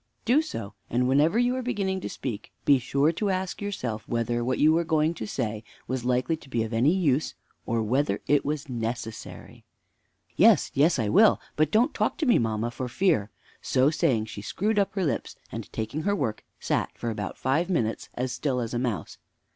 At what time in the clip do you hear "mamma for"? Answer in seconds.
12.39-12.87